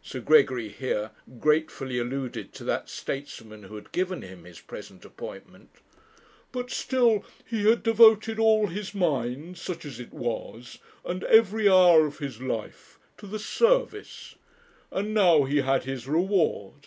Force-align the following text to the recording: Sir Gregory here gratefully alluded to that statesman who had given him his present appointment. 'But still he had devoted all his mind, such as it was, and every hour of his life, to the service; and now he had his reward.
Sir 0.00 0.20
Gregory 0.20 0.68
here 0.68 1.10
gratefully 1.40 1.98
alluded 1.98 2.52
to 2.52 2.62
that 2.62 2.88
statesman 2.88 3.64
who 3.64 3.74
had 3.74 3.90
given 3.90 4.22
him 4.22 4.44
his 4.44 4.60
present 4.60 5.04
appointment. 5.04 5.70
'But 6.52 6.70
still 6.70 7.24
he 7.44 7.64
had 7.68 7.82
devoted 7.82 8.38
all 8.38 8.68
his 8.68 8.94
mind, 8.94 9.58
such 9.58 9.84
as 9.84 9.98
it 9.98 10.12
was, 10.14 10.78
and 11.04 11.24
every 11.24 11.68
hour 11.68 12.06
of 12.06 12.18
his 12.20 12.40
life, 12.40 13.00
to 13.18 13.26
the 13.26 13.40
service; 13.40 14.36
and 14.92 15.12
now 15.12 15.42
he 15.42 15.62
had 15.62 15.82
his 15.82 16.06
reward. 16.06 16.86